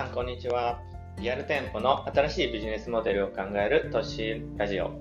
[0.00, 0.80] さんこんにちは。
[1.18, 4.92] リアル店舗の新しいビジネスモデルを考えるトッシーラジオ。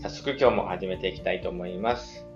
[0.00, 2.26] 早速今日も始めていきたいと思います。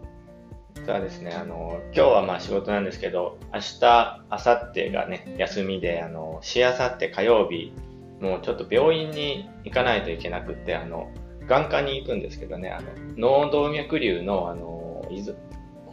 [0.75, 7.75] 実はですね、あの、今日はまあ仕事なんですけど、明日、明後日がね、休みで、あの、しあさって火曜日、
[8.23, 11.11] もうちょっと病院に行かないといけなくって、あの、
[11.47, 12.89] 眼科に行くんですけどね、あの、
[13.19, 15.05] 脳動脈瘤の、あの、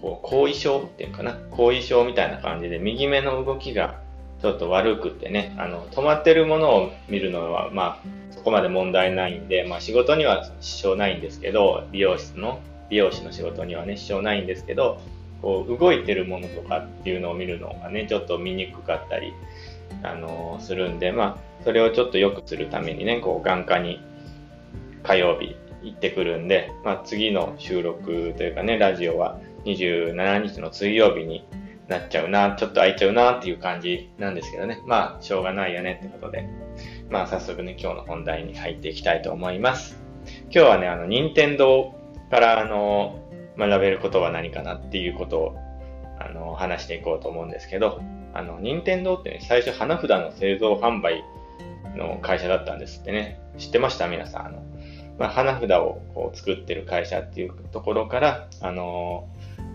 [0.01, 4.04] こう後遺症っていうかな、後遺症みたいな感じで、右目の動きが
[4.45, 12.59] ちょっと悪くてね、あの、止まってるものを見るのは、まあ、そこまで問題ないんで、まあ、仕事には支障ないんですけど、美容室の、
[12.91, 15.01] 美容師の仕事にはね、支障ないんですけど、
[15.41, 19.33] こう、動いてるものとかっていうのを見るのがね、ちょっと見にくかったり、
[20.03, 23.99] あのするんで、まあ、それをちょっと良くするためにね、こう、眼科に
[25.01, 31.47] 火曜日行ってくるんで、まあ、次の収録というかね、ラジオは27日の水曜日に
[31.87, 34.79] なっちゃうな、ちょっと空いちゃうなっていう感じなんですけどね。
[34.87, 36.47] まあ、しょうがないよねってことで。
[37.09, 40.01] まあ、早速ね、今日の本題に入っていきたいと思います。
[40.45, 41.93] 今日はね、あの、任天堂
[42.31, 43.19] からあの、
[43.57, 45.55] 学べることは何かなっていうことを、
[46.19, 48.01] あの、話していこうと思うんですけど、
[48.33, 51.23] あの、任天堂ってね、最初花札の製造販売
[51.95, 53.39] の会社だったんですってね。
[53.57, 54.07] 知ってました？
[54.07, 54.45] 皆さん。
[54.47, 54.63] あの、
[55.17, 59.29] まあ、花札をこう作ってる会社っていうところから、あの、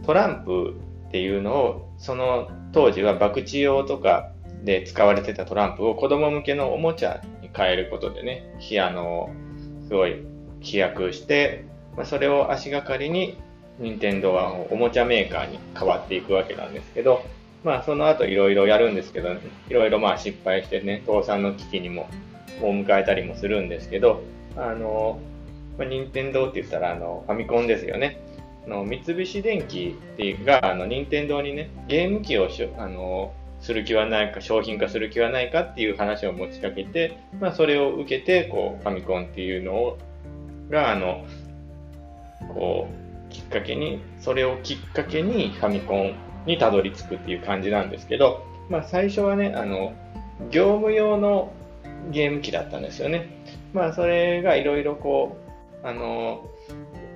[0.05, 0.75] トランプ
[1.09, 4.33] っていうのを、その当時は博打用とか
[4.65, 8.45] で使われてたトランプを子供向けのおもちゃに変えることでね、
[8.81, 9.31] あの、
[9.87, 10.17] すごい
[10.61, 11.65] 飛躍して、
[11.97, 13.39] まあ、それを足がかりに、
[13.79, 17.23] 任天堂はおもちゃメーカーに変わっていくわけなんですけど、
[17.65, 22.09] まあその後いろいろやるんですけど、いろいろまあ失敗してね、倒産の危機にも
[22.63, 24.23] を迎えたりもするんですけど、
[24.57, 25.19] あの、
[25.79, 28.21] ま、任天堂って言ったらあのファミコンですよね。
[28.71, 29.97] の三菱電機
[30.47, 39.99] が、あの、任天堂にね、ゲーム機をしあの、する気はないか、商品化する気はないかっていう話を持ちかけて、まあ、それを受けて、こう、ファミコンっていうのを、
[40.71, 41.27] が、あの、
[42.55, 42.89] こ
[43.29, 46.15] う、きっかけに、それをきっかけにファミコン
[46.47, 49.93] にたどり着くっていう感じなんですけど、まあ、最初はね、あの、
[50.51, 51.53] 業務用の
[52.11, 53.29] ゲーム機だったんですよね。
[53.75, 55.37] まあ、それがいろいろこ
[55.85, 56.49] う、あの、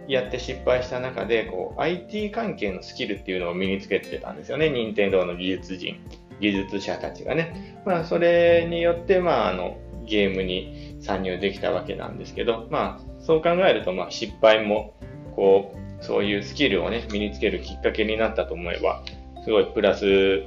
[0.08, 4.68] やって失敗した中で、こう、IT 関係のスキルっていうのを身につけてたんですよね。
[4.70, 5.96] 任天堂の技術人、
[6.40, 7.80] 技術者たちがね。
[7.84, 14.94] まあ、それによって、まあ、あの、ゲームに参入できたわけなんですけど、まあ、そう考えると、まあ、失敗も、
[15.34, 19.02] こう、そういうスキルをね、身につけるきっかけになったと思えば、
[19.44, 20.42] すごいプラス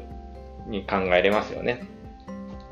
[0.68, 1.84] に考えれますよね。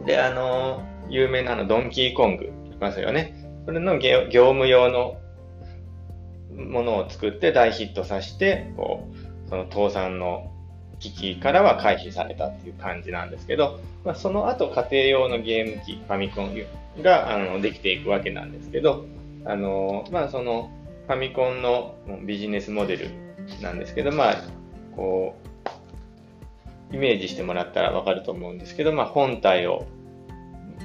[0.05, 3.33] で、あの、有名なの、ドンキーコング、いますよね。
[3.65, 5.17] それの業務用の
[6.55, 9.07] ものを作って大ヒットさせて、こ
[9.45, 10.51] う、その倒産の
[10.99, 16.55] 危機からは回避されたっていう感じなんですけど、まあ、その後家庭用のゲーム機、ファミコン
[17.01, 19.05] があのできていくわけなんですけど、
[19.45, 20.71] あの、まあその
[21.07, 21.95] ファミコンの
[22.25, 23.09] ビジネスモデル
[23.61, 24.35] なんですけど、まあ、
[24.95, 25.35] こ
[26.91, 29.85] う、イメージしてもらったらわかると思うんですけど、まあ本体を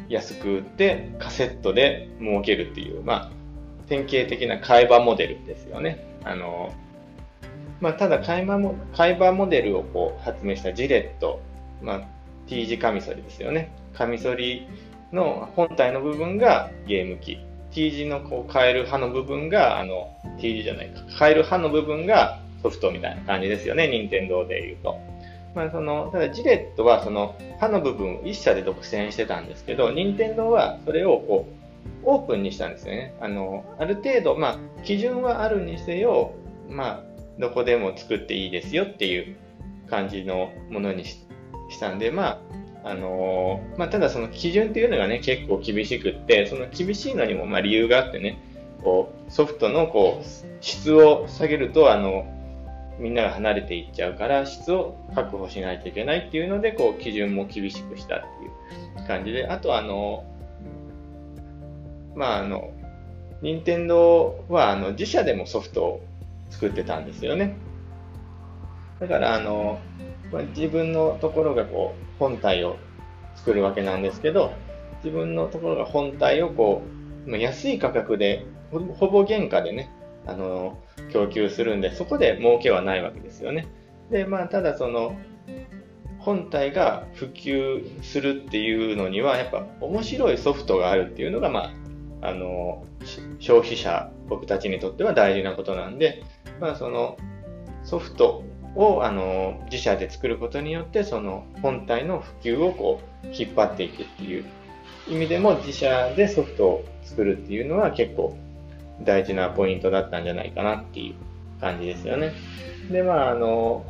[0.08, 3.39] 安く売ってカセットで儲けるっていう、まあ
[3.90, 5.98] 典型的な会話モデルですよね。
[6.24, 6.72] あの、
[7.80, 11.40] まあ、ただ会話も、会話モデルをこう発明したジレット、
[11.82, 12.02] まあ、
[12.46, 13.72] T 字カミソリですよね。
[13.92, 14.68] カミソリ
[15.12, 17.38] の本体の部分がゲーム機。
[17.72, 20.08] T 字のこう変える刃の部分が、あの、
[20.40, 21.00] T 字じゃないか。
[21.18, 23.88] 変える刃の部分がソフトみたいな感じですよね。
[23.88, 24.98] 任天堂で言うと。
[25.54, 31.59] まあ、その、ただジレットはその刃の部分を一社で独占してたんですけど、任天堂はそれをこう、
[32.04, 33.14] オープンにしたんですよね。
[33.20, 36.32] あの、ある程度、まあ、基準はあるにせよ、
[36.68, 37.04] まあ、
[37.38, 39.36] どこでも作っていいですよっていう
[39.88, 41.18] 感じのものにし
[41.78, 42.40] たんで、ま
[42.84, 48.38] あ、あの、まあ、ただその基準っていうのがね、結構厳しくって、その厳しいのにもま理由があってね、
[48.82, 50.24] こう、ソフトのこう、
[50.60, 52.24] 質を下げると、あの、
[52.98, 58.26] みんなが離れていっちゃうから、質を確保しないといけないっていうので、こう、基準も厳しくしたって
[59.00, 60.24] いう感じで、あとあの、
[62.14, 62.72] まあ、あの、
[63.42, 66.02] 任天堂はあの自社でもソフトを
[66.50, 67.56] 作ってたんですよね。
[68.98, 69.80] だから、あの、
[70.30, 72.76] まあ、自分のところがこう、本体を
[73.34, 74.52] 作るわけなんですけど、
[75.02, 76.82] 自分のところが本体をこ
[77.26, 79.90] う、まあ、安い価格で、ほぼ原価でね、
[80.26, 80.78] あの、
[81.12, 83.66] 供給するんで、そこで儲けはないわけですよね。
[84.10, 85.16] で、まあ、ただその、
[86.18, 91.70] 本体が普及するっていうのには、やっぱ面白いソフトがあるっていうのが、まあ、
[92.22, 92.84] あの、
[93.38, 96.22] 消費者、僕たちにとっては大事なことなんで、
[96.60, 97.16] まあその
[97.84, 98.44] ソフト
[98.76, 104.44] をあの自社で作ることによって、その本体の普及をこう引っ張っていくっていう
[105.08, 108.36] 意味でも自社でソフトを作るっていうのは結構
[109.02, 112.32] 大事なポイントだったんじゃないかなっていう感じですよね。
[112.90, 113.84] で、まあ、あの、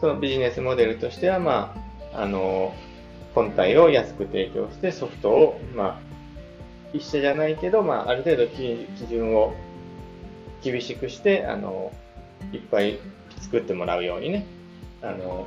[0.00, 1.74] そのビジネスモデルとしては、ま
[2.12, 2.74] あ、あの、
[3.34, 6.13] 本体を安く提供してソフトを、まあ、
[6.94, 9.52] 一緒じゃないけど、まあ、ある程度基準を
[10.62, 11.92] 厳しくして、あの、
[12.52, 12.98] いっぱい
[13.40, 14.46] 作ってもらうようにね、
[15.02, 15.46] あの、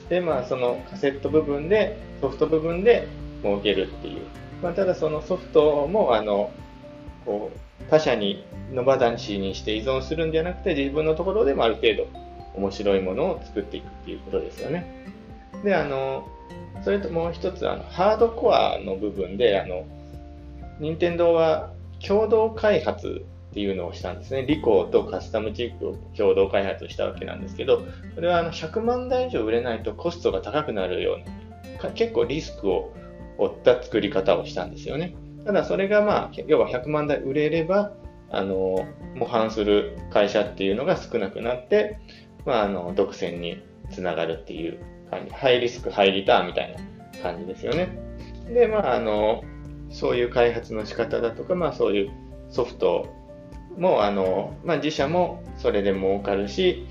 [0.00, 3.06] して、まあ、そのカセット部分で、ソフト部分で
[3.42, 4.22] 儲けるっていう。
[4.62, 6.50] まあ、ただそのソフトも、あの、
[7.26, 12.06] こう、他社に野放しにして依存するんじゃなくて、自分のところでもある程度
[12.54, 14.86] 面白いものを作っていくっていうことですよね。
[15.62, 16.26] で、あの、
[16.82, 19.84] それともう一つ、あの、ハードコアの部分で、あの、
[20.80, 21.72] 任天堂は
[22.06, 24.42] 共同開発っていうのをしたんですね。
[24.42, 27.78] リコーとカスタムチップを共同開発したわけなんですけど、
[28.14, 31.18] これはあの100万台以上売れないとコストが高くなるよ
[31.80, 32.92] うな、結構リスクを
[33.38, 35.14] 負った作り方をしたんですよね。
[35.46, 37.92] ただそれがまあ、要は100万台売れれば、
[38.30, 41.98] あの、模範する会社っていうのが少なくなって、
[42.44, 44.80] まあ、あの、独占につながるっていう
[45.10, 45.32] 感じ。
[45.32, 47.88] ハイリスク、ハイリターンみたいな感じですよね。
[48.52, 49.42] で、まあ、あの、
[49.90, 52.10] そういう開発の仕方だとか、まあ、そういう
[52.50, 53.12] ソフト
[53.78, 56.86] も、あの、まあ、自社もそれで儲かるし、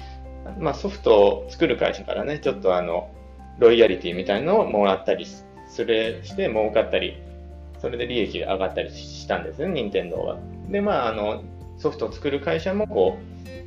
[0.59, 3.11] まあ、ソフトを作る会社からね、ちょっとあの、
[3.59, 5.45] ロイヤリティみたいなのをもらったりす
[5.85, 7.21] るして儲かったり
[7.85, 10.39] それで利益が上がったりしたんですね、任天堂は。
[10.69, 11.43] で、まあ、あの、
[11.77, 13.17] ソフトを作る会社も、こ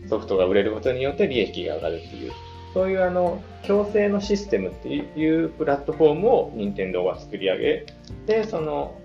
[0.05, 2.33] う、ソフトが売れることによって利益が上がるっていう、
[2.75, 7.87] そういうあの、強制のシステムっていうプラットフォームを任天堂は作り上げ、
[8.27, 8.97] で、その、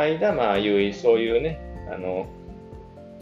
[0.00, 1.60] 間、まあ、優位、そういうね、
[1.92, 2.26] あの、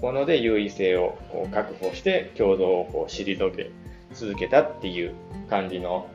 [0.02, 1.16] もので優位性を
[1.52, 3.70] 確保して、共同をこう退け
[4.12, 5.14] 続けたっていう
[5.48, 6.08] 感じの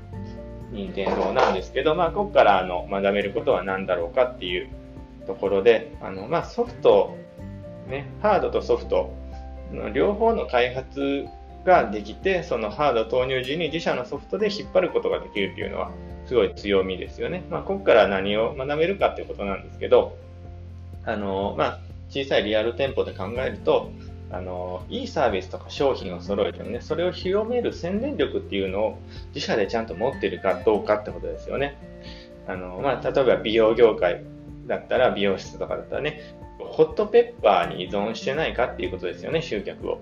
[0.71, 4.69] 任天堂なんですけど、まあ、ここからあの学べることは何だろうかっていう
[5.25, 7.17] ところで、あのまあ、ソフト、
[7.87, 9.13] ね、ハードとソフト
[9.71, 11.25] の両方の開発
[11.65, 15.91] ができて、そのハード投入時に自社のソフトで引っ張ることができるっていうのは、
[16.25, 17.43] すごい強みですよね。
[17.49, 20.15] まあ、ここから何を学べるかってことなんですけど、
[21.09, 21.79] あの、まあ、
[22.09, 23.91] 小さいリアル店舗で考えると、
[24.31, 28.99] あの、いいサービスとか商品を揃えてもね、それを広める宣伝力っていうのを
[29.33, 31.77] 自社でちゃんと持ってるかどうかってことですよね。
[32.47, 34.23] あの、まあ、例えば美容業界
[34.67, 36.21] だったら、美容室とかだったらね、
[36.59, 40.01] ホットペッパーに依存してないかっていうことですよね、集客を。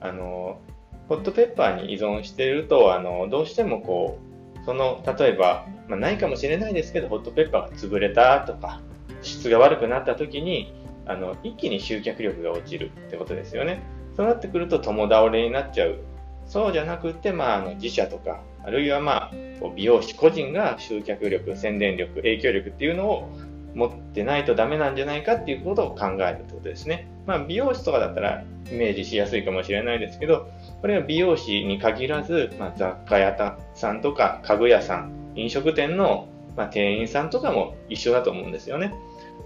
[0.00, 0.60] あの、
[1.08, 4.18] ホットペッパーに依存してると、あの、どうしてもこ
[4.60, 8.80] う、その、例えば、まあ、ないかもしれないですけど、ホットペッパーが潰れたとか、
[9.22, 10.74] 質が悪くなった時に、
[11.06, 13.82] あの一気に集客力が落ちるってことですよね。
[14.16, 15.98] そうなってくると共倒れになっちゃう。
[16.46, 19.32] そうじゃなくて、まあ、あの自社とか、あるいは、まあ、
[19.74, 23.30] 美容師個人が集客力、宣伝力、影響力っていうのを
[23.74, 27.08] 持ってないとダメなんじゃないかっていうことを考えるってことですね。
[27.26, 30.48] まあ、美容師とかだったらイメージしやすいかもしれないですけど、
[30.80, 38.92] これは美容師に限らず、まあ、雑貨屋さんとか家具屋さん、飲食店の、まあ、店員さんとかも一緒だと思うんですよね。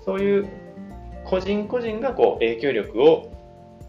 [0.04, 0.48] そういう
[1.24, 3.32] 個人個人がこう影響力を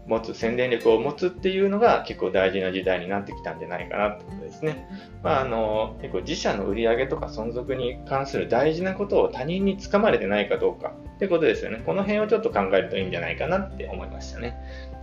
[0.08, 4.88] 持つ、宣伝力を持つっていうのが結構大事な時代になってきたんじゃないかなってことですね。
[5.22, 11.82] まあ、あの、結構自社の売り上げとか存続に関する大事なことを他人につかまれてないかどうかってことですよね。
[11.84, 14.56] この辺をちょっと考えるといいんじゃないかなって思いましたね。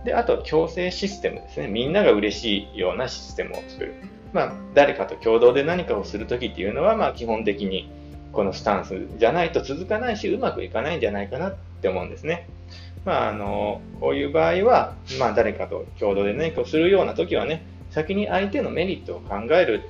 [0.04, 1.68] で、あと、強制システムですね。
[1.68, 3.94] みんなが嬉しいようなシステムを作る。
[4.32, 7.90] まあ、誰かと共同で何かをするときっていうのは、まあ、基本的に
[8.36, 12.46] このスタンスじゃないと続かないし、うまくいかないんじゃないかなって思うんですね。
[13.06, 19.82] まあ、あの、こういう場合は、まあ、誰かと共同で何かをするような時はね、先に相手のメリットを考える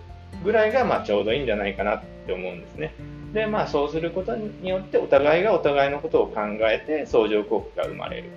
[0.44, 2.94] ぐらいが、まあ、ちょうどいいんじゃないかなって思うんですね。
[3.32, 8.30] で、まあ、そうすることによって、お互いがお互いのことを考えて、相乗効果が生まれる。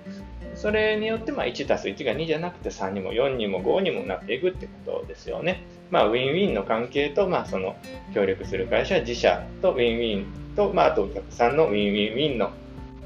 [0.60, 5.64] それによって、まあ、1たす1が2じゃなくて3にも4にも5にもなっていくってことですよね。
[5.90, 7.76] まあ、ウィンウィンの関係と、まあ、その、
[8.14, 10.26] 協力する会社、自社とウィンウィン
[10.56, 12.50] と、まあ、あとお客さんのウィンウィンウィンの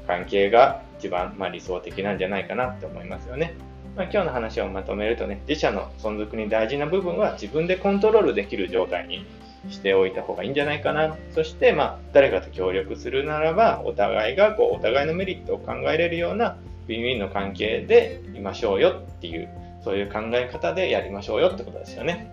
[0.05, 3.55] 関係が一番、まあ、理想的なんじゃないかなって思いますよね。
[3.95, 9.25] まあ、今日の話をまとめるとね、自社の存続に大事な部分は自分でコントロールできる状態に
[9.69, 11.15] しておいた方がいいんじゃないかな。
[11.33, 19.49] そして、まあ、誰かと協力するならば、お互いがこうお互いのメリットを考えれるようなウィンウィンの関係でいましょうよっていう、
[19.83, 22.31] そういう考え方でやりましょうよってことですよね。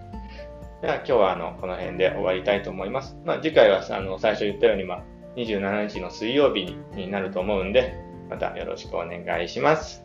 [0.82, 3.16] では今日はあのこの辺で終わりたいと思います。
[3.24, 5.02] まあ、次回はあの最初言ったように、まあ、
[5.36, 7.94] 27日の水曜日になると思うんで、
[8.28, 10.04] またよろしくお願いします。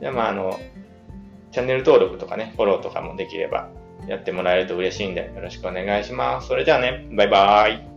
[0.00, 0.58] じゃあまああの、
[1.52, 3.68] チャンネル登録とかね、フォローとかもできれば
[4.06, 6.48] やってもらえると嬉しいんでよろしくお願いします。
[6.48, 7.95] それじゃあね、バイバーイ。